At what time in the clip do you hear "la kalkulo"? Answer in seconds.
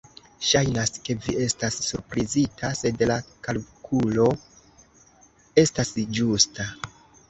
3.13-4.29